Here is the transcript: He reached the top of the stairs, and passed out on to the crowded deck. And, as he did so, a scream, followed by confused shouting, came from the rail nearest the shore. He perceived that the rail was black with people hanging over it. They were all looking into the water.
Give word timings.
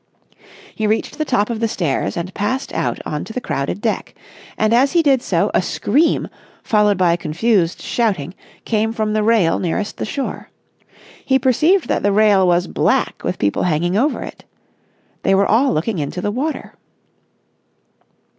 He 0.73 0.87
reached 0.87 1.19
the 1.19 1.25
top 1.25 1.51
of 1.51 1.59
the 1.59 1.67
stairs, 1.67 2.17
and 2.17 2.33
passed 2.33 2.73
out 2.73 2.97
on 3.05 3.23
to 3.23 3.33
the 3.33 3.39
crowded 3.39 3.81
deck. 3.81 4.15
And, 4.57 4.73
as 4.73 4.93
he 4.93 5.03
did 5.03 5.21
so, 5.21 5.51
a 5.53 5.61
scream, 5.61 6.27
followed 6.63 6.97
by 6.97 7.15
confused 7.15 7.83
shouting, 7.83 8.33
came 8.65 8.93
from 8.93 9.13
the 9.13 9.21
rail 9.21 9.59
nearest 9.59 9.97
the 9.97 10.05
shore. 10.05 10.49
He 11.23 11.37
perceived 11.37 11.87
that 11.87 12.01
the 12.01 12.11
rail 12.11 12.47
was 12.47 12.65
black 12.65 13.21
with 13.23 13.37
people 13.37 13.61
hanging 13.61 13.95
over 13.95 14.23
it. 14.23 14.43
They 15.21 15.35
were 15.35 15.45
all 15.45 15.71
looking 15.71 15.99
into 15.99 16.19
the 16.19 16.31
water. 16.31 16.73